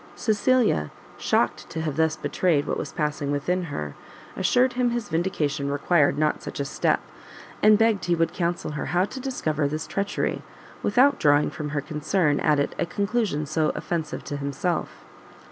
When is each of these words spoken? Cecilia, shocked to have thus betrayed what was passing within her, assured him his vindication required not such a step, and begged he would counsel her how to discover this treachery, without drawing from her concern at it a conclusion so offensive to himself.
Cecilia, 0.15 0.89
shocked 1.19 1.69
to 1.69 1.81
have 1.81 1.95
thus 1.95 2.15
betrayed 2.15 2.65
what 2.65 2.75
was 2.79 2.91
passing 2.91 3.29
within 3.29 3.65
her, 3.65 3.93
assured 4.35 4.73
him 4.73 4.89
his 4.89 5.09
vindication 5.09 5.69
required 5.69 6.17
not 6.17 6.41
such 6.41 6.59
a 6.59 6.65
step, 6.65 7.01
and 7.61 7.77
begged 7.77 8.05
he 8.05 8.15
would 8.15 8.33
counsel 8.33 8.71
her 8.71 8.87
how 8.87 9.05
to 9.05 9.19
discover 9.19 9.67
this 9.67 9.85
treachery, 9.85 10.41
without 10.81 11.19
drawing 11.19 11.51
from 11.51 11.69
her 11.69 11.81
concern 11.81 12.39
at 12.39 12.59
it 12.59 12.73
a 12.79 12.85
conclusion 12.87 13.45
so 13.45 13.71
offensive 13.75 14.23
to 14.23 14.37
himself. 14.37 14.89